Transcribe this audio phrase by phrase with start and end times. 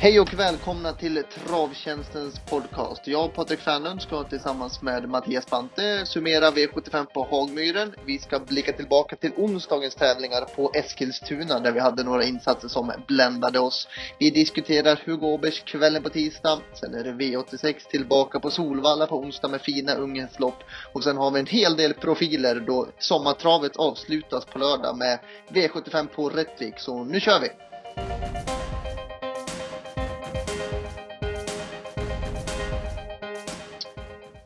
[0.00, 3.06] Hej och välkomna till Travtjänstens podcast.
[3.06, 7.94] Jag, och Patrik Fernlund, ska tillsammans med Mattias Bante summera V75 på Hagmyren.
[8.06, 12.92] Vi ska blicka tillbaka till onsdagens tävlingar på Eskilstuna där vi hade några insatser som
[13.08, 13.88] bländade oss.
[14.18, 16.58] Vi diskuterar Hugo Åbergs kvällen på tisdag.
[16.80, 20.62] Sen är det V86 tillbaka på Solvalla på onsdag med fina Ungerns lopp.
[20.92, 25.18] Och sen har vi en hel del profiler då sommartravet avslutas på lördag med
[25.48, 26.74] V75 på Rättvik.
[26.78, 27.48] Så nu kör vi!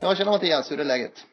[0.05, 1.27] Ja, tjena Mattias, hur är läget?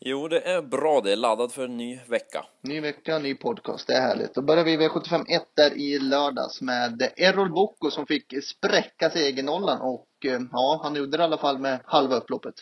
[0.00, 1.00] Jo, det är bra.
[1.00, 2.44] Det är laddat för en ny vecka.
[2.62, 3.86] Ny vecka, ny podcast.
[3.86, 4.34] Det är härligt.
[4.34, 9.80] Då börjar vi V75 1 där i lördags med Errol Bocco som fick spräcka segernollan
[9.80, 12.54] och eh, ja, han gjorde det i alla fall med halva upploppet.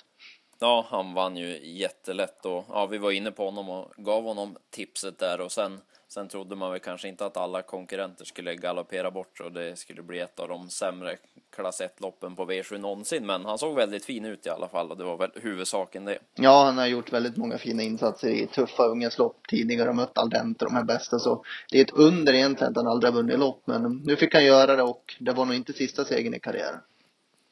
[0.59, 4.57] Ja, han vann ju jättelätt och ja, vi var inne på honom och gav honom
[4.71, 9.11] tipset där och sen Sen trodde man väl kanske inte att alla konkurrenter skulle galoppera
[9.11, 11.17] bort och det skulle bli ett av de sämre
[11.57, 13.27] klass 1-loppen på V7 någonsin.
[13.27, 16.19] Men han såg väldigt fin ut i alla fall och det var väl huvudsaken det.
[16.35, 20.19] Ja, han har gjort väldigt många fina insatser i tuffa ungas lopp tidigare och mött
[20.19, 21.19] Aldente de här bästa.
[21.19, 23.63] Så det är ett under egentligen att han aldrig har vunnit lopp.
[23.65, 26.81] Men nu fick han göra det och det var nog inte sista segern i karriären.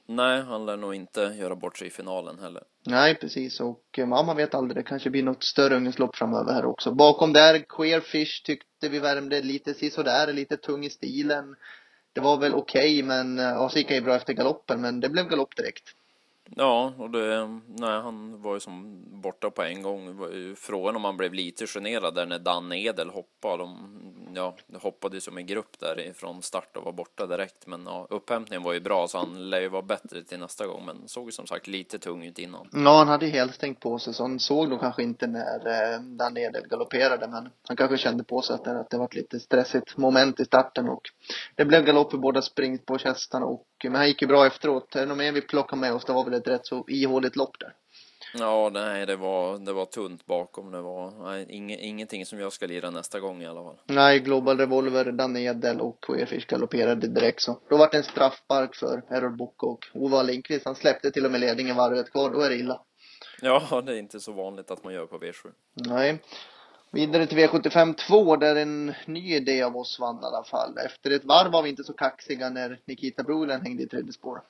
[0.09, 2.63] Nej, han lär nog inte göra bort sig i finalen heller.
[2.87, 3.61] Nej, precis.
[3.61, 4.77] Och ja, man vet aldrig.
[4.77, 6.93] Det kanske blir något större ungdomslopp framöver här också.
[6.93, 11.57] Bakom där, Queerfish tyckte vi värmde lite sisådär, lite tung i stilen.
[12.13, 15.01] Det var väl okej, okay, men ja, så gick han ju bra efter galoppen, men
[15.01, 15.95] det blev galopp direkt.
[16.57, 20.27] Ja, och det, nej, han var ju som borta på en gång.
[20.57, 23.63] Frågan om han blev lite generad där när Dan Edel hoppade.
[23.63, 27.67] De, ja, hoppade som en grupp där från start och var borta direkt.
[27.67, 30.87] Men ja, upphämtningen var ju bra så han lär ju vara bättre till nästa gång.
[30.87, 32.69] Men såg ju som sagt lite tung ut innan.
[32.73, 36.01] Ja, han hade helt stängt på sig så han såg nog kanske inte när eh,
[36.01, 37.29] Daniel galopperade.
[37.29, 40.41] Men han kanske kände på sig att det, att det var ett lite stressigt moment
[40.41, 41.03] i starten och
[41.55, 44.97] det blev galopp i båda springspårshästarna och men han gick ju bra efteråt.
[44.97, 46.05] Är det något mer vi plockar med oss?
[46.05, 47.73] Det var väl ett rätt så ihåligt lopp där.
[48.35, 50.71] Ja, nej, det var, det var tunt bakom.
[50.71, 53.77] Det var nej, ing, ingenting som jag ska lira nästa gång i alla fall.
[53.87, 57.59] Nej, Global Revolver, Dan Edel och Queerfish galopperade direkt så.
[57.69, 60.65] Då var det en straffspark för Errol Book och Ova Lindqvist.
[60.65, 62.31] Han släppte till och med ledningen varvet kvar.
[62.31, 62.81] Då är det illa.
[63.43, 65.53] Ja, det är inte så vanligt att man gör på V7.
[65.75, 66.19] Nej.
[66.93, 70.79] Vidare till V75 2 där en ny idé av oss vann i alla fall.
[70.87, 74.41] Efter ett varv var vi inte så kaxiga när Nikita Brolin hängde i tredje spår.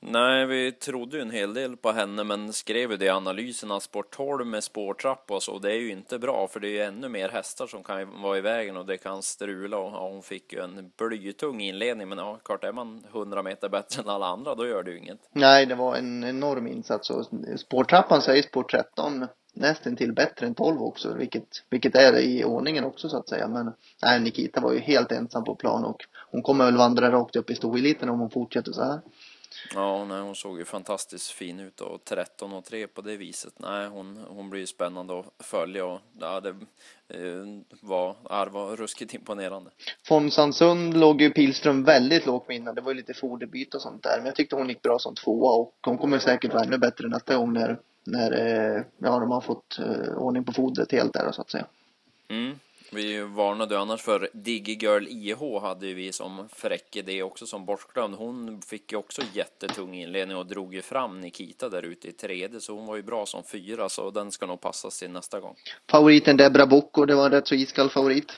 [0.00, 3.70] Nej, vi trodde ju en hel del på henne, men skrev ju det i analysen
[3.70, 6.70] att sport 12 med spårtrappa och så, det är ju inte bra, för det är
[6.70, 10.08] ju ännu mer hästar som kan vara i vägen och det kan strula och ja,
[10.08, 14.08] hon fick ju en blytung inledning, men ja, klart är man 100 meter bättre än
[14.08, 15.18] alla andra, då gör det ju inget.
[15.32, 17.26] Nej, det var en enorm insats och
[17.56, 19.26] spårtrappan säger spår 13
[19.58, 23.48] nästan till bättre än 12 också, vilket, vilket är i ordningen också så att säga.
[23.48, 23.72] Men
[24.02, 27.50] nej, Nikita var ju helt ensam på plan och hon kommer väl vandra rakt upp
[27.50, 29.00] i storeliten om hon fortsätter så här.
[29.74, 33.52] Ja, nej, hon såg ju fantastiskt fin ut och 13 och 3 på det viset.
[33.56, 37.46] Nej, hon, hon blir spännande att följa och ja, det eh,
[37.80, 39.70] var, ja, det var ruskigt imponerande.
[40.02, 42.74] Från Sandsund låg ju Pilström väldigt lågt innan.
[42.74, 44.16] Det var ju lite foderbyte och sånt där.
[44.16, 47.08] Men jag tyckte hon gick bra som tvåa och hon kommer säkert vara ännu bättre
[47.08, 51.32] nästa gång när, när eh, ja, de har fått eh, ordning på fodret helt där
[51.32, 51.66] så att säga.
[52.28, 52.58] Mm.
[52.90, 57.64] Vi varnade annars för Diggy Girl IH hade ju vi som fräck idé också som
[57.64, 58.14] bortglömd.
[58.14, 62.60] Hon fick ju också jättetung inledning och drog ju fram Nikita där ute i tredje
[62.60, 65.54] så hon var ju bra som fyra så den ska nog passas till nästa gång.
[65.90, 68.32] Favoriten Debra Bocco, det var en rätt så iskall favorit.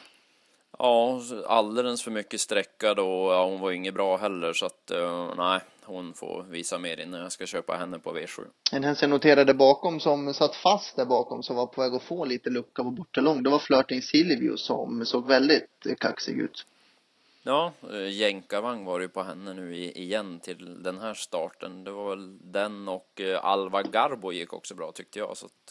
[0.79, 5.35] Ja, alldeles för mycket sträckad och ja, hon var inget bra heller så att uh,
[5.37, 5.61] nej,
[5.91, 8.41] hon får visa mer innan jag ska köpa henne på V7.
[8.73, 12.03] En häst jag noterade bakom som satt fast där bakom som var på väg att
[12.03, 13.43] få lite lucka på bortalång.
[13.43, 16.67] Det var Flirting Silvio som såg väldigt kaxig ut.
[17.43, 17.73] Ja,
[18.11, 21.85] jänkarvagn var ju på henne nu igen till den här starten.
[21.85, 25.37] Det var väl den och Alva Garbo gick också bra tyckte jag.
[25.37, 25.67] Så att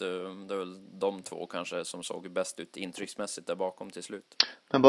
[0.48, 4.46] det är väl de två kanske som såg bäst ut intrycksmässigt där bakom till slut.
[4.70, 4.82] Men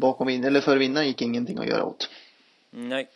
[0.00, 2.10] bakom, eller för vinnaren gick ingenting att göra åt.
[2.74, 3.08] Nej.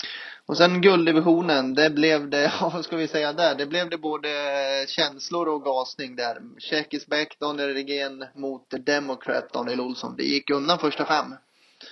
[0.47, 3.55] Och sen gulddivisionen, det blev det, ja, vad ska vi säga där?
[3.55, 4.29] Det blev det både
[4.88, 6.38] känslor och gasning där.
[6.58, 10.17] Tjeckis Beck, Daniel Regén mot Democrat, Daniel Olsson.
[10.17, 11.35] Det gick undan första fem.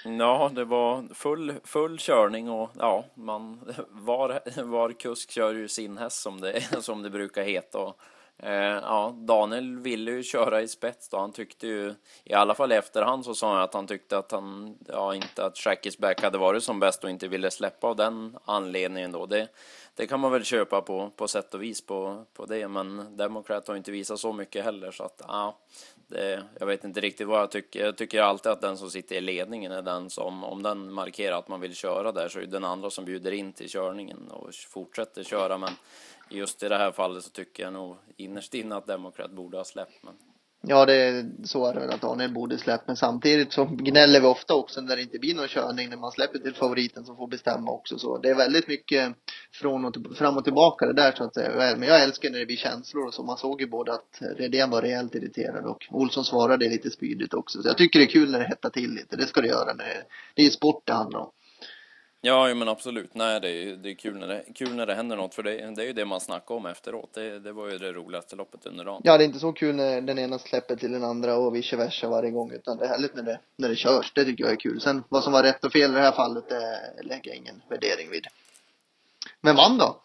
[0.04, 5.98] Ja, det var full, full körning och ja, man, var, var kusk kör ju sin
[5.98, 7.78] häst som det, som det brukar heta.
[7.78, 8.00] Och
[8.42, 8.52] Eh,
[8.82, 11.18] ja, Daniel ville ju köra i spets då.
[11.18, 11.94] Han tyckte ju,
[12.24, 15.44] i alla fall i efterhand så sa han att han tyckte att han, ja inte
[15.44, 19.26] att Shackis back hade varit som bäst och inte ville släppa av den anledningen då.
[19.26, 19.48] Det,
[19.96, 23.68] det kan man väl köpa på, på sätt och vis på, på det, men Democrat
[23.68, 25.58] har inte visat så mycket heller så att ja,
[26.08, 27.84] det, jag vet inte riktigt vad jag tycker.
[27.84, 31.38] Jag tycker alltid att den som sitter i ledningen är den som, om den markerar
[31.38, 34.28] att man vill köra där så är det den andra som bjuder in till körningen
[34.30, 35.72] och fortsätter köra, men
[36.30, 39.64] just i det här fallet så tycker jag nog innerst inne att Democrat borde ha
[39.64, 40.02] släppt.
[40.02, 40.14] Men...
[40.66, 42.86] Ja, det, så är det väl att Daniel borde släppt.
[42.86, 46.12] Men samtidigt så gnäller vi ofta också när det inte blir någon körning när man
[46.12, 47.98] släpper till favoriten som får bestämma också.
[47.98, 49.14] Så det är väldigt mycket
[49.52, 51.76] från och till, fram och tillbaka det där så att säga.
[51.76, 53.22] Men jag älskar när det blir känslor och så.
[53.22, 57.62] Man såg ju både att Redén var rejält irriterad och Olsson svarade lite spydigt också.
[57.62, 59.16] Så jag tycker det är kul när det hettar till lite.
[59.16, 59.74] Det ska det göra.
[59.74, 61.30] När det, det är ju sport det handlar om.
[62.26, 63.14] Ja, men absolut.
[63.14, 65.74] Nej, det är, det är kul, när det, kul när det händer något, för det,
[65.74, 67.10] det är ju det man snackar om efteråt.
[67.14, 69.00] Det, det var ju det roligaste loppet under dagen.
[69.04, 71.76] Ja, det är inte så kul när den ena släpper till den andra och vice
[71.76, 74.12] versa varje gång, utan det är härligt när det, när det körs.
[74.14, 74.80] Det tycker jag är kul.
[74.80, 77.62] Sen vad som var rätt och fel i det här fallet, det lägger jag ingen
[77.68, 78.26] värdering vid.
[79.40, 80.00] Men vann då?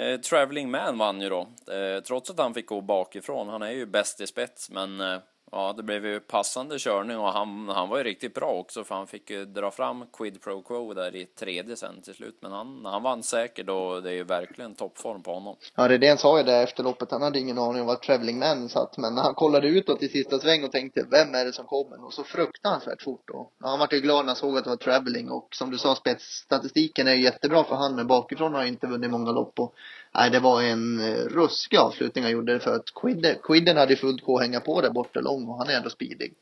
[0.00, 1.40] Eh, Traveling Man vann ju då,
[1.72, 3.48] eh, trots att han fick gå bakifrån.
[3.48, 5.18] Han är ju bäst i spets, men eh,
[5.54, 8.94] Ja, det blev ju passande körning och han, han var ju riktigt bra också för
[8.94, 12.38] han fick ju dra fram Quid Pro Quo där i tredje sen till slut.
[12.40, 15.56] Men han, han vann säkert och det är ju verkligen toppform på honom.
[15.74, 17.10] Ja, Redén sa ju det efter loppet.
[17.10, 18.98] Han hade ingen aning om var Traveling Man satt.
[18.98, 22.04] Men han kollade utåt i sista sväng och tänkte vem är det som kommer?
[22.04, 23.50] Och så fruktansvärt fort då.
[23.60, 25.78] Ja, han var ju glad när han såg att det var Traveling och som du
[25.78, 29.60] sa spetsstatistiken är ju jättebra för han men bakifrån har han inte vunnit många lopp
[29.60, 29.74] och
[30.14, 34.24] nej, det var en eh, ruskig avslutning han gjorde för att Quidden, Quidden hade fullt
[34.24, 36.34] K att hänga på där borta lång och han är ändå speedig.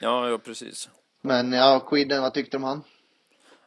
[0.00, 0.88] Ja, ja precis.
[1.22, 2.82] Men ja, Quidden, vad tyckte du om han?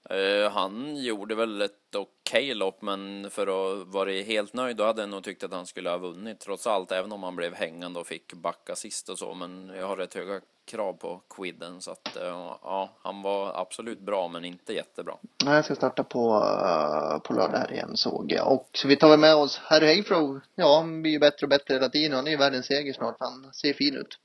[0.09, 4.83] Eh, han gjorde väl ett okej okay lopp, men för att vara helt nöjd då
[4.83, 7.53] hade jag nog tyckt att han skulle ha vunnit trots allt, även om han blev
[7.53, 9.33] hängande och fick backa sist och så.
[9.33, 13.99] Men jag har rätt höga krav på Quidden så att eh, ja, han var absolut
[13.99, 15.13] bra, men inte jättebra.
[15.45, 16.33] Nej, jag ska starta på,
[16.63, 18.51] eh, på lördag här igen såg jag.
[18.51, 20.39] Och så vi tar väl med oss Harry Hayfrow.
[20.55, 22.15] Ja, han blir ju bättre och bättre hela tiden.
[22.15, 23.15] Han är ju världens seger snart.
[23.19, 24.17] Han ser fin ut.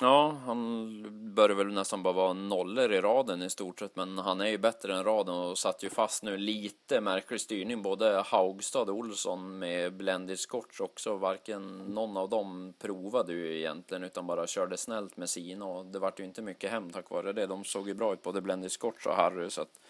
[0.00, 4.40] Ja, han bör väl nästan bara vara nollor i raden i stort sett, men han
[4.40, 7.82] är ju bättre än raden och satt ju fast nu lite märklig styrning.
[7.82, 11.16] Både Haugstad och Olsson med blended scotch också.
[11.16, 15.98] Varken någon av dem provade ju egentligen utan bara körde snällt med sina och det
[15.98, 17.46] vart ju inte mycket hem tack vare det.
[17.46, 19.80] De såg ju bra ut, både blended scotch och Harry, så att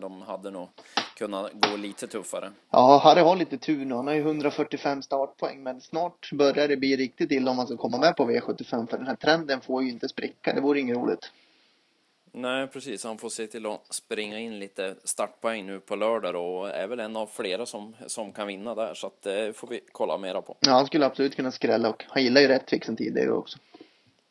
[0.00, 0.68] de hade nog
[1.16, 2.52] kunnat gå lite tuffare.
[2.70, 3.94] Ja, Harry har lite tur nu.
[3.94, 7.76] Han har ju 145 startpoäng, men snart börjar det bli riktigt illa om man ska
[7.76, 10.54] komma med på V75, för den här trenden får ju inte spricka.
[10.54, 11.32] Det vore inget roligt.
[12.32, 13.04] Nej, precis.
[13.04, 17.00] Han får se till att springa in lite startpoäng nu på lördag och är väl
[17.00, 20.42] en av flera som, som kan vinna där, så att det får vi kolla mera
[20.42, 20.56] på.
[20.60, 23.58] Ja, han skulle absolut kunna skrälla och han gillar ju Rättvik sen tidigare också.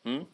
[0.04, 0.24] Mm.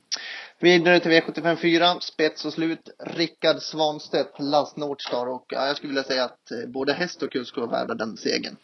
[0.62, 2.90] Vidare till V75 4, spets och slut.
[2.98, 7.32] Rickard Svanstedt, Lass Nordstar och ja, jag skulle vilja säga att eh, både häst och
[7.32, 8.56] kusk var värda den segern.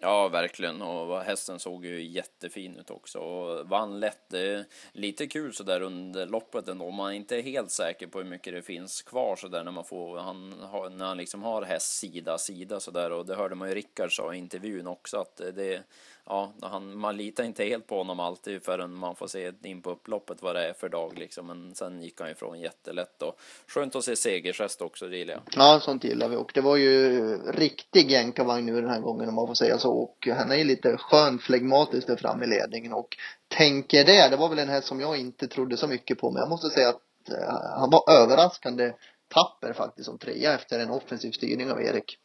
[0.00, 0.82] Ja, verkligen.
[0.82, 4.28] Och hästen såg ju jättefin ut också och vann lätt.
[4.30, 6.90] Det är lite kul så där under loppet ändå.
[6.90, 9.84] Man är inte helt säker på hur mycket det finns kvar så där när man
[9.84, 13.54] får, han har, när han liksom har häst sida sida så där och det hörde
[13.54, 15.82] man ju Rickard sa i intervjun också att eh, det,
[16.28, 19.90] ja, han, man litar inte helt på honom alltid förrän man får se in på
[19.90, 21.46] upploppet vad det är för dag liksom.
[21.46, 25.42] Men sen gick han ifrån jättelätt och skönt att se segergest också, det gillar jag.
[25.56, 27.20] Ja, sånt gillar vi och det var ju
[27.52, 30.64] riktig jänkarvagn nu den här gången om man får säga så och han är ju
[30.64, 33.16] lite skön flegmatisk där fram i ledningen och
[33.48, 36.40] tänker det, det var väl en häst som jag inte trodde så mycket på men
[36.40, 38.92] jag måste säga att eh, han var överraskande
[39.28, 42.18] tapper faktiskt som trea efter en offensiv styrning av Erik.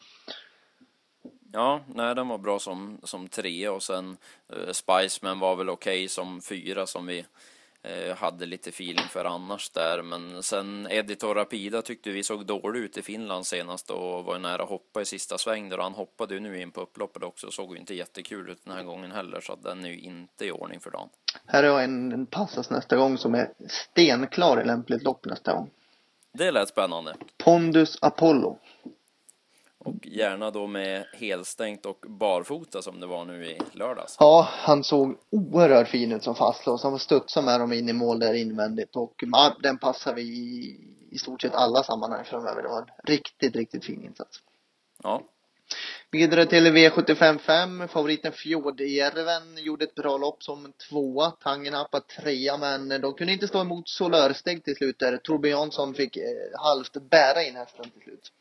[1.56, 4.18] Ja, nej, den var bra som, som trea och sen
[4.56, 9.26] uh, Spiceman var väl okej okay som fyra som vi uh, hade lite feeling för
[9.26, 10.02] annars där.
[10.02, 14.64] Men sen Editor Rapida tyckte vi såg dålig ut i Finland senast och var nära
[14.64, 15.78] att hoppa i sista sväng där.
[15.78, 18.76] Han hoppade ju nu in på upploppet också och såg ju inte jättekul ut den
[18.76, 21.10] här gången heller så att den är ju inte i ordning för dagen.
[21.46, 25.70] Här har en, en passas nästa gång som är stenklar i lämpligt lopp nästa gång.
[26.34, 27.16] Det lät spännande.
[27.38, 28.60] Pondus Apollo.
[29.84, 34.18] Och gärna då med helstängt och barfota som det var nu i lördags.
[34.20, 36.84] Ja, han såg oerhört fin ut som fastlås.
[36.84, 39.24] Han studsade med dem in i mål där invändigt och
[39.60, 40.80] den passar vi i,
[41.12, 42.62] i stort sett alla sammanhang framöver.
[42.62, 44.40] Det var en riktigt, riktigt fin insats.
[45.04, 45.22] Ja.
[46.12, 47.88] Vidare till V75 5.
[47.88, 51.32] Favoriten Fjordjärven gjorde ett bra lopp som tvåa.
[51.32, 55.18] Tangenhappa trea, men de kunde inte stå emot Solörsteg till slut där.
[55.18, 56.24] Torbjörn Jansson fick eh,
[56.60, 58.32] halvt bära in hästen till slut.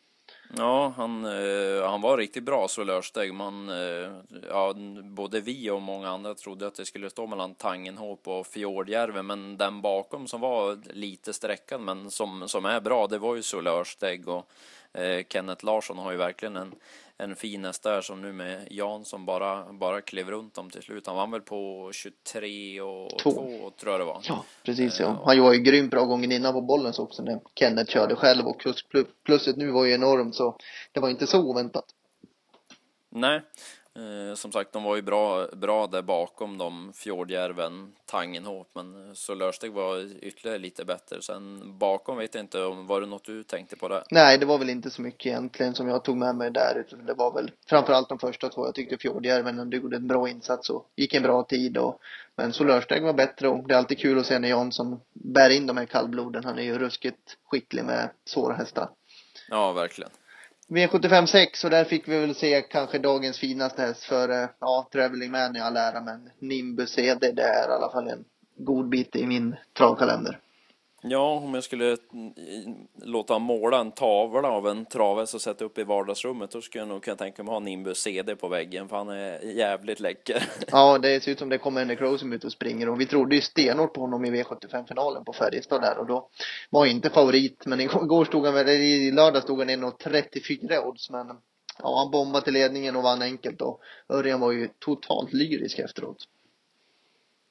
[0.56, 3.34] Ja, han, eh, han var riktigt bra så Lörsteg.
[3.34, 4.10] Man, eh,
[4.48, 9.26] ja, både vi och många andra trodde att det skulle stå mellan Tangenhop och Fjordjärven,
[9.26, 13.42] men den bakom som var lite sträckad men som, som är bra, det var ju
[13.42, 14.50] Solörsteg och
[14.94, 16.74] eh, Kenneth Larsson har ju verkligen en,
[17.16, 20.82] en fin häst där som nu med Jan som bara, bara klev runt dem till
[20.82, 21.06] slut.
[21.06, 24.20] Han var väl på 23 och 2 tror jag det var.
[24.28, 25.22] Ja, precis ja.
[25.24, 28.46] Han var ju grymt bra gången innan på bollen så också när Kenneth körde själv
[28.46, 28.64] och
[29.24, 30.56] plusset nu var ju enormt så
[30.92, 31.84] det var inte så oväntat.
[33.14, 33.42] Nej,
[33.96, 39.12] Eh, som sagt, de var ju bra, bra där bakom dem, Fjordjärven, Tangenhop, men eh,
[39.14, 41.22] så Lörsteg var ytterligare lite bättre.
[41.22, 44.02] Sen bakom vet jag inte, om var det något du tänkte på där?
[44.10, 47.06] Nej, det var väl inte så mycket egentligen som jag tog med mig där, utan
[47.06, 48.66] det var väl framförallt de första två.
[48.66, 52.00] Jag tyckte Fjordjärven gjorde en bra insats och gick en bra tid och
[52.36, 55.66] men Solörsteg var bättre och det är alltid kul att se när Jansson bär in
[55.66, 56.44] de här kallbloden.
[56.44, 58.90] Han är ju ruskigt skicklig med svåra hästar.
[59.48, 60.10] Ja, verkligen.
[60.68, 64.88] V75 6 och där fick vi väl se kanske dagens finaste häst för, eh, ja,
[64.92, 68.24] Traveling Man i all ära men Nimbus CD det är i alla fall en
[68.56, 70.38] god bit i min travkalender.
[71.04, 72.32] Ja, om jag skulle mm,
[73.02, 76.88] låta måla en tavla av en travhäst och sätta upp i vardagsrummet, då skulle jag
[76.88, 80.48] nog kunna tänka mig att ha Nimbus CD på väggen, för han är jävligt läcker.
[80.70, 83.34] Ja, det ser ut som det kommer en Crow ut och springer och vi trodde
[83.34, 86.28] ju stenhårt på honom i V75-finalen på Färjestad där och då
[86.70, 91.26] var inte favorit, men igår stod han eller i lördag stod han 1,34 odds, men
[91.78, 96.26] ja, han bombade till ledningen och vann enkelt och Örjan var ju totalt lyrisk efteråt.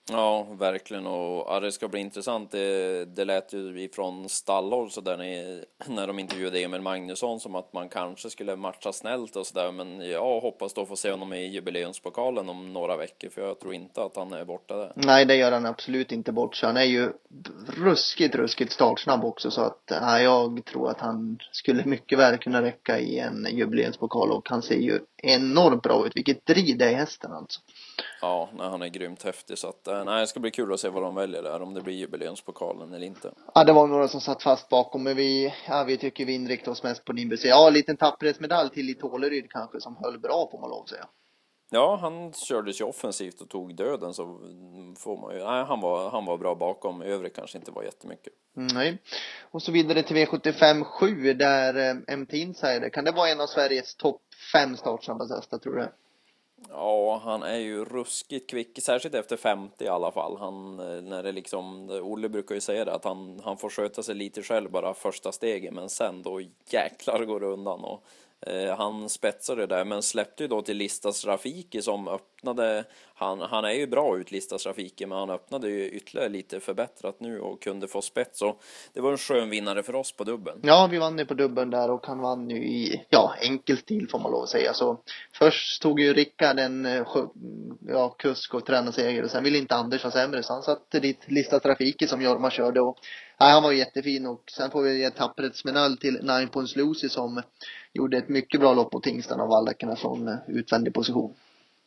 [0.09, 1.07] Ja, verkligen.
[1.07, 2.51] Och ja, det ska bli intressant.
[2.51, 5.65] Det, det lät ju ifrån stallhåll så där när,
[5.95, 9.71] när de intervjuade Emil Magnusson som att man kanske skulle matcha snällt och sådär.
[9.71, 13.73] Men jag hoppas då få se honom i jubileumspokalen om några veckor för jag tror
[13.73, 14.91] inte att han är borta där.
[14.95, 17.13] Nej, det gör han absolut inte bort så Han är ju
[17.77, 22.61] ruskigt, ruskigt startsnabb också så att ja, jag tror att han skulle mycket väl kunna
[22.61, 26.15] räcka i en jubileumspokal och han ser ju enormt bra ut.
[26.15, 27.61] Vilket driv det är i hästen alltså.
[28.21, 30.79] Ja, nej, han är grymt häftig så att eh, nej, det ska bli kul att
[30.79, 33.31] se vad de väljer där, om det blir jubileumspokalen eller inte.
[33.55, 36.71] Ja, det var några som satt fast bakom, men vi, ja, vi tycker vi inriktar
[36.71, 37.45] oss mest på Nimbus.
[37.45, 40.89] Ja, en liten tapperhetsmedalj till i Tåleryd kanske som höll bra får man lov att
[40.89, 41.07] säga.
[41.73, 44.23] Ja, han kördes ju offensivt och tog döden så
[44.97, 48.33] får man ju, nej, han var, han var bra bakom, övrigt kanske inte var jättemycket.
[48.53, 48.97] Nej.
[49.51, 53.47] Och så vidare till V75 7 där eh, MT Insider, kan det vara en av
[53.47, 54.21] Sveriges topp
[54.53, 55.87] fem startsnabbaste hästar tror du?
[56.69, 60.37] Ja, han är ju ruskigt kvick, särskilt efter 50 i alla fall.
[60.37, 64.03] Han, eh, när det liksom, Olle brukar ju säga det, att han, han får sköta
[64.03, 67.83] sig lite själv bara första steget, men sen då jäklar går det undan.
[67.83, 68.03] Och
[68.47, 72.83] Eh, han spetsade där, men släppte ju då till Listas Rafiki som öppnade.
[73.13, 77.19] Han, han är ju bra ut Listas Rafiki, men han öppnade ju ytterligare lite förbättrat
[77.19, 78.39] nu och kunde få spets.
[78.39, 78.55] Så
[78.93, 80.59] det var en skön vinnare för oss på dubben.
[80.63, 84.07] Ja, vi vann ju på dubben där och han vann ju i, ja, enkel stil
[84.09, 84.73] får man lov att säga.
[84.73, 85.01] Så
[85.33, 87.07] först tog ju Rickard en, eh,
[87.87, 91.19] ja, kusk och tränarseger och sen ville inte Anders ha sämre så han satte dit
[91.25, 92.97] Listas Rafiki som Jorma körde och
[93.41, 97.41] Nej, han var jättefin och sen får vi ge tapperhetsmedalj till Nine Points Lucy som
[97.93, 101.33] gjorde ett mycket bra lopp på Tingstan av Wallackerna från utvändig position.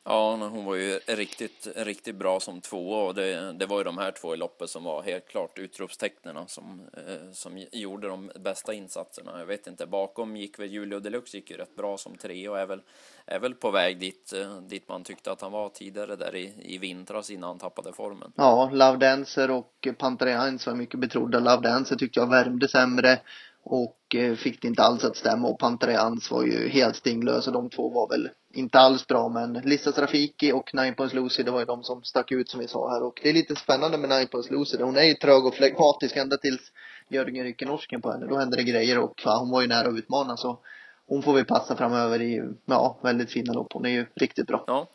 [0.07, 3.99] Ja, hon var ju riktigt, riktigt bra som tvåa och det, det var ju de
[3.99, 8.75] här två i loppet som var helt klart utropstecknen som, eh, som gjorde de bästa
[8.75, 9.39] insatserna.
[9.39, 12.59] Jag vet inte, bakom gick väl Julio Deluxe gick ju rätt bra som tre och
[12.59, 12.83] är väl,
[13.27, 16.53] är väl på väg dit, eh, dit man tyckte att han var tidigare där i,
[16.59, 18.33] i vintras innan han tappade formen.
[18.37, 21.39] Ja, Love Dancer och Pantareans var mycket betrodda.
[21.39, 23.21] Love Dancer tyckte jag värmde sämre
[23.65, 27.53] och eh, fick det inte alls att stämma och Pantareans var ju helt stinglös och
[27.53, 31.51] de två var väl inte alls bra men Lissa Trafiki och Nine Points Lucy det
[31.51, 33.99] var ju de som stack ut som vi sa här och det är lite spännande
[33.99, 36.61] med Nine Points Lucy hon är ju trög och flegmatisk ända tills
[37.09, 39.89] Jörgen rycker norsken på henne då händer det grejer och ja, hon var ju nära
[39.89, 40.59] att utmana så
[41.07, 44.65] hon får vi passa framöver i ja, väldigt fina lopp hon är ju riktigt bra.
[44.67, 44.89] Ja.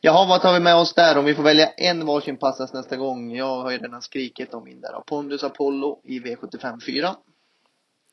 [0.00, 1.18] Jaha, vad tar vi med oss där?
[1.18, 3.36] Om vi får välja en varsin passas nästa gång.
[3.36, 5.00] Jag har ju redan skrikit om min där.
[5.06, 7.16] Pondus Apollo i V75 4.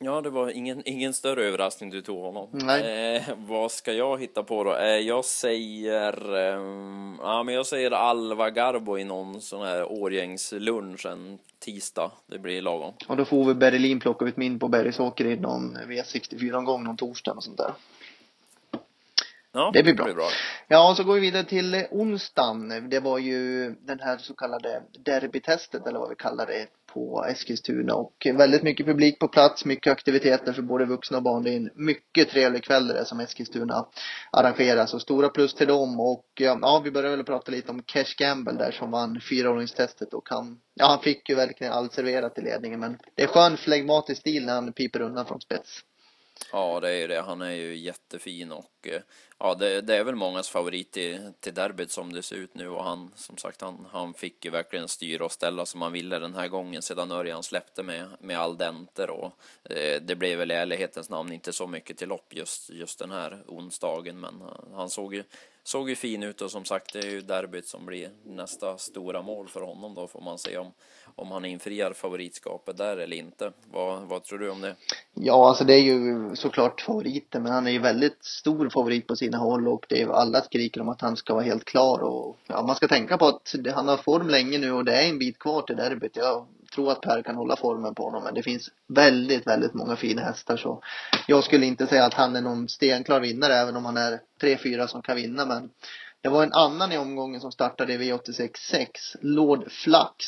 [0.03, 2.49] Ja, det var ingen, ingen större överraskning du tog honom.
[2.51, 3.15] Nej.
[3.15, 4.75] Eh, vad ska jag hitta på då?
[4.75, 6.35] Eh, jag säger...
[6.35, 6.61] Eh,
[7.21, 12.11] ja, men jag säger Alva Garbo i någon sån här årgängslunch en tisdag.
[12.27, 12.93] Det blir lagom.
[13.07, 17.31] Och då får vi Berlin plocka ut min på Bergsåker i någon V64-omgång någon torsdag
[17.31, 17.73] och sånt där.
[19.51, 20.05] Ja, det blir bra.
[20.05, 20.29] Det blir bra.
[20.67, 22.89] Ja, och så går vi vidare till onsdagen.
[22.89, 27.95] Det var ju den här så kallade derbytestet eller vad vi kallar det på Eskilstuna
[27.95, 31.43] och väldigt mycket publik på plats, mycket aktiviteter för både vuxna och barn.
[31.43, 33.85] Det är en mycket trevlig kväll det som Eskilstuna
[34.31, 38.15] arrangerar, så stora plus till dem och ja, vi börjar väl prata lite om Cash
[38.17, 42.41] Gamble där som vann fyraåringstestet och han, ja han fick ju verkligen allt serverat i
[42.41, 45.83] ledningen men det är skön flegmatisk stil när han piper undan från spets.
[46.51, 47.21] Ja, det är ju det.
[47.21, 49.01] Han är ju jättefin och eh,
[49.37, 52.69] ja, det, det är väl mångas favorit till, till derbyt som det ser ut nu.
[52.69, 56.19] Och han, som sagt, han, han fick ju verkligen styra och ställa som han ville
[56.19, 59.09] den här gången sedan Örjan släppte med, med all denter.
[59.09, 59.31] Och
[59.63, 63.11] eh, det blev väl i ärlighetens namn inte så mycket till lopp just, just den
[63.11, 65.23] här onsdagen, men han, han såg ju
[65.63, 69.21] såg ju fin ut och som sagt det är ju derbyt som blir nästa stora
[69.21, 70.71] mål för honom då får man se om,
[71.15, 73.51] om han infriar favoritskapet där eller inte.
[73.71, 74.75] Vad, vad tror du om det?
[75.13, 79.15] Ja, alltså det är ju såklart favoriten, men han är ju väldigt stor favorit på
[79.15, 82.37] sina håll och det är alla skriker om att han ska vara helt klar och
[82.47, 85.19] ja, man ska tänka på att han har form länge nu och det är en
[85.19, 86.17] bit kvar till derbyt.
[86.17, 89.95] Jag tror att Per kan hålla formen på honom, men det finns väldigt, väldigt många
[89.95, 90.81] fina hästar så
[91.27, 94.57] jag skulle inte säga att han är någon stenklar vinnare, även om han är tre,
[94.57, 95.69] fyra som kan vinna, men
[96.21, 100.25] det var en annan i omgången som startade i V86 6 Lord Flax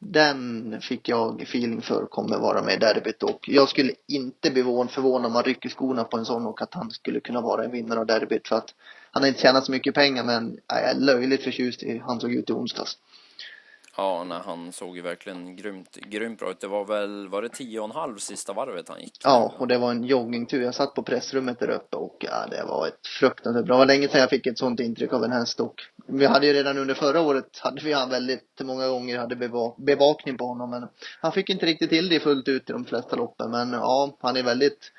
[0.00, 4.62] den fick jag feeling för kommer vara med i derbyt och jag skulle inte bli
[4.62, 7.70] förvånad om man rycker skorna på en sån och att han skulle kunna vara en
[7.70, 8.74] vinnare av derbyt för att
[9.10, 12.20] han har inte tjänat så mycket pengar men jag är löjligt förtjust i hur han
[12.20, 12.98] såg ut i onsdags.
[14.00, 16.60] Ja, nej, han såg ju verkligen grymt, grymt bra ut.
[16.60, 19.20] Det var väl, var det tio och en halv sista varvet han gick?
[19.24, 20.62] Ja, och det var en joggingtur.
[20.62, 23.74] Jag satt på pressrummet där uppe och ja, det var ett fruktansvärt bra.
[23.74, 25.74] Det var länge sedan jag fick ett sånt intryck av en häst och
[26.06, 29.36] vi hade ju redan under förra året, hade vi han väldigt många gånger, hade
[29.76, 30.88] bevakning på honom men
[31.20, 34.36] han fick inte riktigt till det fullt ut i de flesta loppen men ja, han
[34.36, 34.92] är väldigt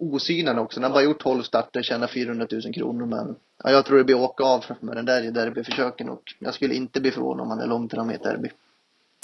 [0.00, 0.80] osynad också.
[0.80, 4.04] Han har bara gjort 12 starter, tjänar 400 000 kronor men ja, jag tror det
[4.04, 7.50] blir åka av med den där i derbyförsöken och jag skulle inte bli förvånad om
[7.50, 8.50] han är långt fram i ett derby.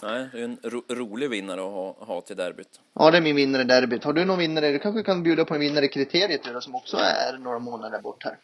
[0.02, 2.80] Nej, det är en ro rolig vinnare att ha, ha till derbyt.
[2.94, 4.04] Ja, det är min vinnare i derbyt.
[4.04, 4.72] Har du någon vinnare?
[4.72, 8.00] Du kanske kan bjuda på en vinnare i kriteriet då, som också är några månader
[8.00, 8.36] bort här.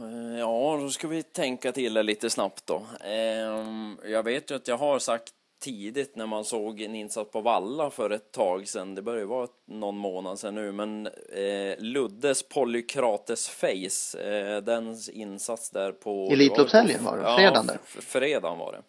[0.00, 2.86] Eh, ja, då ska vi tänka till det lite snabbt då.
[3.00, 5.32] Ehm, jag vet ju att jag har sagt
[5.62, 8.94] tidigt när man såg en insats på Valla för ett tag sedan.
[8.94, 15.70] Det börjar vara någon månad sedan nu, men eh, Luddes Polykrates Face, eh, den insats
[15.70, 16.28] där på...
[16.32, 17.78] Elitloppshelgen var det, fredagen där.
[17.94, 18.82] Ja, fredagen var det.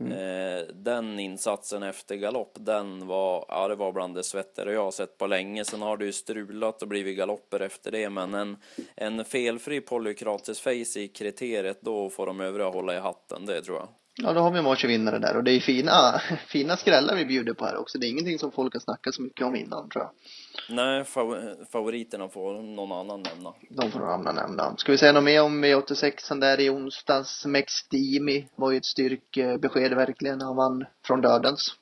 [0.00, 0.12] Mm.
[0.12, 4.90] Eh, den insatsen efter galopp, den var, ja det var bland det svettigare jag har
[4.90, 5.64] sett på länge.
[5.64, 8.56] Sen har det ju strulat och blivit galopper efter det, men en,
[8.94, 13.76] en felfri Polykrates Face i kriteriet, då får de övriga hålla i hatten, det tror
[13.76, 13.88] jag.
[14.16, 17.54] Ja, då har vi en vinnare där och det är fina, fina skrällar vi bjuder
[17.54, 17.98] på här också.
[17.98, 20.10] Det är ingenting som folk har snackat så mycket om innan tror jag.
[20.76, 21.04] Nej,
[21.72, 23.52] favoriterna får någon annan nämna.
[23.70, 24.76] De får någon annan nämna.
[24.76, 27.46] Ska vi säga något mer om V86 där i onsdags?
[27.46, 30.40] Mextimi var ju ett styrkebesked verkligen.
[30.40, 31.74] Han vann från dödens.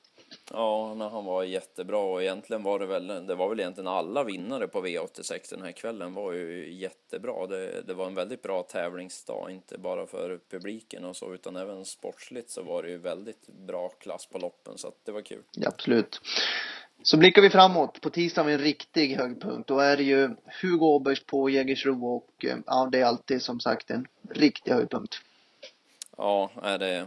[0.53, 4.25] Ja, när han var jättebra och egentligen var det väl, det var väl egentligen alla
[4.25, 7.47] vinnare på V86 den här kvällen var ju jättebra.
[7.47, 11.85] Det, det var en väldigt bra tävlingsdag, inte bara för publiken och så, utan även
[11.85, 15.43] sportsligt så var det ju väldigt bra klass på loppen, så att det var kul.
[15.53, 16.21] Ja, absolut.
[17.03, 18.01] Så blickar vi framåt.
[18.01, 19.69] På tisdag har vi en riktig höjdpunkt.
[19.69, 20.31] Då är det ju
[20.63, 25.15] Hugo Åbergs på Jägersro och ja, det är alltid som sagt en riktig höjdpunkt.
[26.17, 27.07] Ja, är det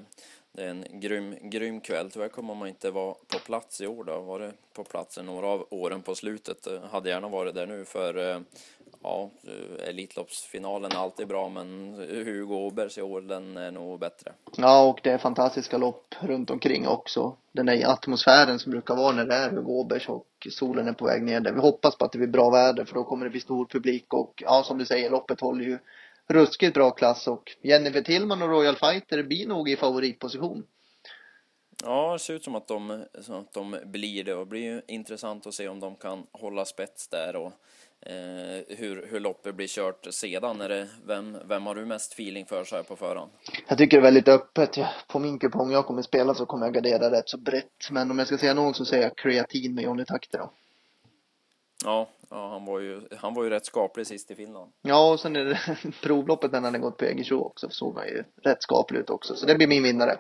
[0.53, 2.11] det är en grym, grym kväll.
[2.11, 4.19] Tyvärr kommer man inte vara på plats i år då.
[4.19, 6.67] Var det på platsen några av åren på slutet.
[6.91, 8.41] Hade gärna varit där nu för eh,
[9.03, 9.29] ja,
[9.87, 14.33] Elitloppsfinalen är alltid bra men Hugo Åbergs i år den är nog bättre.
[14.57, 17.35] Ja och det är fantastiska lopp runt omkring också.
[17.51, 21.05] Den där atmosfären som brukar vara när det är Hugo Åbergs och solen är på
[21.05, 21.53] väg ner där.
[21.53, 24.13] Vi hoppas på att det blir bra väder för då kommer det bli stor publik
[24.13, 25.77] och ja som du säger loppet håller ju
[26.33, 30.63] ruskigt bra klass och Jennifer Tillman och Royal Fighter blir nog i favoritposition.
[31.83, 34.61] Ja, det ser ut som att de, som att de blir det och det blir
[34.61, 37.51] ju intressant att se om de kan hålla spets där och
[38.01, 40.61] eh, hur, hur loppet blir kört sedan.
[40.61, 43.31] Är det, vem, vem har du mest feeling för så här på förhand?
[43.67, 44.77] Jag tycker det är väldigt öppet.
[45.07, 47.89] På min kupong jag kommer spela så kommer jag gardera rätt så brett.
[47.91, 50.51] Men om jag ska säga någon så säger jag kreatin med Johnny Takter då.
[51.85, 54.71] Ja, ja han, var ju, han var ju rätt skaplig sist i Finland.
[54.81, 55.59] Ja, och sen är det
[56.01, 59.35] provloppet när han hade gått på Jägersro också såg han ju rätt skaplig ut också.
[59.35, 60.17] Så det blir min vinnare.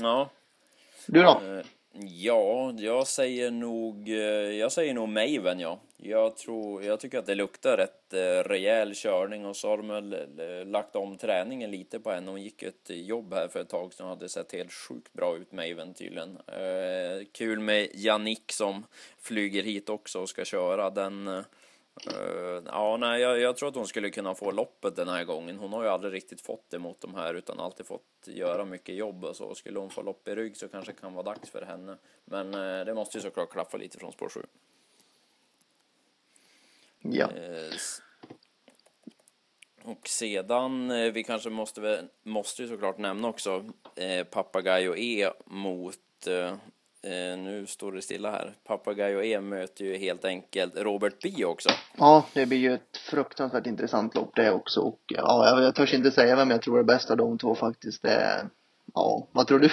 [0.00, 0.30] Ja.
[1.06, 1.30] Du då?
[1.30, 4.14] Eh, Ja, jag säger nog, eh,
[4.58, 5.80] jag säger nog Maven ja.
[6.02, 9.88] Jag tror, jag tycker att det luktar rätt eh, rejäl körning och så har de
[9.88, 12.30] väl eh, lagt om träningen lite på henne.
[12.30, 15.12] Hon gick ett eh, jobb här för ett tag sedan och hade sett helt sjukt
[15.12, 16.38] bra ut Maven tydligen.
[17.32, 18.86] kul med Jannik som
[19.18, 20.90] flyger hit också och ska köra.
[20.90, 21.28] Den
[22.06, 25.58] eh, ja, nej, jag, jag, tror att hon skulle kunna få loppet den här gången.
[25.58, 28.94] Hon har ju aldrig riktigt fått det mot de här utan alltid fått göra mycket
[28.94, 29.54] jobb och så.
[29.54, 31.96] Skulle hon få lopp i rygg så kanske det kan vara dags för henne.
[32.24, 34.40] Men eh, det måste ju såklart klaffa lite från spår 7.
[37.02, 37.26] Ja.
[37.26, 37.74] Uh,
[39.84, 43.64] och sedan, vi kanske måste, måste ju såklart nämna också
[43.96, 45.96] eh, Papagayo E mot
[47.02, 48.54] Eh, nu står det stilla här.
[48.64, 51.68] Papagayo E möter ju helt enkelt Robert B också.
[51.98, 54.80] Ja, det blir ju ett fruktansvärt intressant lopp det också.
[54.80, 57.54] Och ja, jag, jag törs inte säga vem jag tror är bäst av de två
[57.54, 58.02] faktiskt.
[58.02, 58.46] Det,
[58.94, 59.70] ja, vad tror du?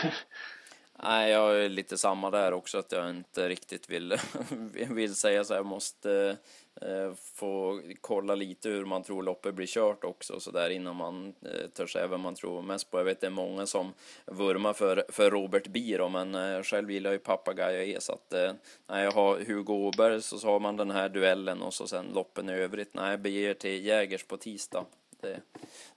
[1.04, 4.18] Nej, jag är lite samma där också, att jag inte riktigt vill,
[4.90, 5.54] vill säga så.
[5.54, 6.38] Jag måste
[6.82, 11.34] eh, få kolla lite hur man tror loppet blir kört också, så där innan man
[11.42, 12.98] eh, törs säga vem man tror mest på.
[12.98, 13.94] Jag vet det är många som
[14.26, 18.34] vurmar för, för Robert Biro, men eh, själv gillar jag ju Papagayo E, så att
[18.34, 18.52] eh,
[18.88, 22.06] nej, jag har Hugo Åberg, så, så har man den här duellen och så sen
[22.14, 22.94] loppen i övrigt.
[22.94, 24.86] Nej, jag beger till Jägers på tisdag.
[25.22, 25.42] Det,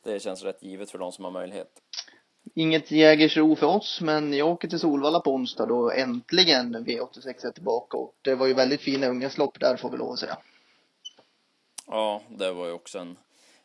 [0.03, 1.83] det känns rätt givet för de som har möjlighet.
[2.55, 7.51] Inget Jägersro för oss, men jag åker till Solvalla på onsdag då äntligen V86 är
[7.51, 10.39] tillbaka och det var ju väldigt fina unghästlopp där får vi lov att säga.
[11.87, 13.17] Ja, det var ju också en,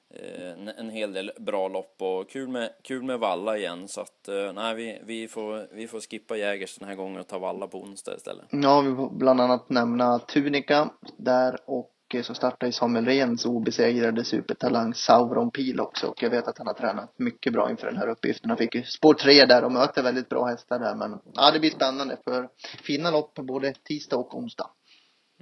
[0.09, 4.01] eh, en, en hel del bra lopp och kul med, kul med Valla igen så
[4.01, 7.39] att eh, nej, vi, vi, får, vi får skippa Jägers den här gången och ta
[7.39, 8.45] Valla på onsdag istället.
[8.49, 14.23] Ja, vi får bland annat nämna Tunika där och så startar ju Samuel Rehns obesegrade
[14.23, 17.97] supertalang Sauron Pil också och jag vet att han har tränat mycket bra inför den
[17.97, 18.49] här uppgiften.
[18.49, 21.59] Han fick ju spår tre där och möter väldigt bra hästar där men ja, det
[21.59, 22.49] blir spännande för
[22.83, 24.69] fina lopp både tisdag och onsdag.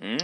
[0.01, 0.17] Mm.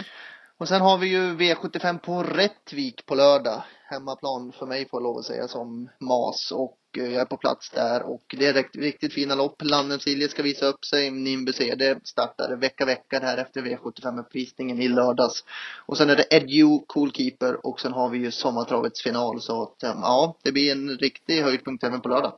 [0.57, 3.63] Och sen har vi ju V75 på Rättvik på lördag.
[3.85, 7.37] Hemmaplan för mig får jag lov att säga som MAS och Eh, jag är på
[7.37, 9.61] plats där och det är riktigt, riktigt fina lopp.
[9.61, 11.11] Landens ska visa upp sig.
[11.11, 15.43] Nimbus Ede startar vecka vecka här efter V75-uppvisningen i lördags.
[15.85, 19.83] Och sen är det Edu Coolkeeper och sen har vi ju sommartravets final så att
[19.83, 22.33] eh, ja, det blir en riktig höjdpunkt även på lördag.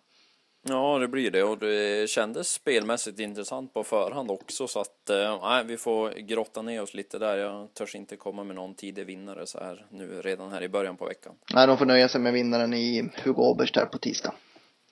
[0.64, 5.64] Ja, det blir det och det kändes spelmässigt intressant på förhand också så att eh,
[5.66, 7.38] vi får grotta ner oss lite där.
[7.38, 10.98] Jag törs inte komma med någon tidig vinnare så här nu redan här i början
[10.98, 11.34] på veckan.
[11.54, 14.34] Nej, de får nöja sig med vinnaren i Hugo Oberst här på tisdag.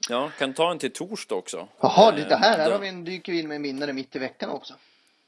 [0.09, 1.67] Ja, kan ta en till torsdag också.
[1.79, 4.19] Jaha, det här, här har vi en, dyker vi in med en vinnare mitt i
[4.19, 4.73] veckan också.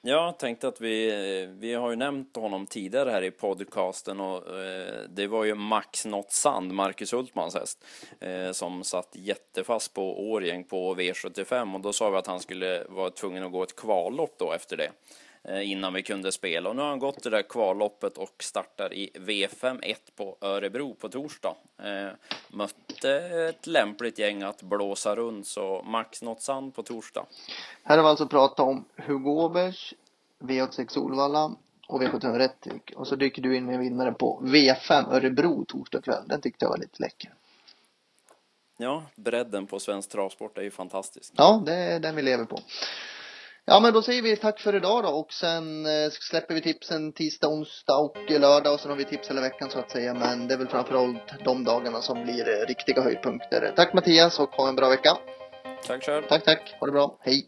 [0.04, 5.04] Jag tänkte att vi, vi har ju nämnt honom tidigare här i podcasten och eh,
[5.10, 7.84] det var ju Max Not Sand, Marcus Hultmans häst,
[8.20, 12.84] eh, som satt jättefast på Årjäng på V75 och då sa vi att han skulle
[12.90, 14.92] vara tvungen att gå ett kvallopp då efter det
[15.50, 16.70] innan vi kunde spela.
[16.70, 20.94] Och nu har han gått det där kvalloppet och startar i V5 1 på Örebro
[20.94, 21.56] på torsdag.
[21.84, 22.10] Eh,
[22.48, 23.12] mötte
[23.50, 27.26] ett lämpligt gäng att blåsa runt, så Max Not Sand på torsdag.
[27.84, 29.94] Här har vi alltså pratat om Hugo Åbergs,
[30.40, 31.56] V86 Solvalla
[31.88, 32.94] och V75 Rättvik.
[32.96, 36.24] Och så dyker du in med vinnare på V5 Örebro torsdag kväll.
[36.28, 37.34] Den tyckte jag var lite läcker.
[38.78, 41.34] Ja, bredden på svensk travsport är ju fantastisk.
[41.36, 42.60] Ja, det är den vi lever på.
[43.66, 47.14] Ja men då säger vi tack för idag då och sen eh, släpper vi tipsen
[47.14, 50.48] tisdag, onsdag och lördag och sen har vi tips hela veckan så att säga men
[50.48, 53.74] det är väl framförallt de dagarna som blir eh, riktiga höjdpunkter.
[53.76, 55.18] Tack Mattias och ha en bra vecka.
[55.88, 56.24] Tack själv.
[56.30, 57.46] Tack tack, ha det bra, hej.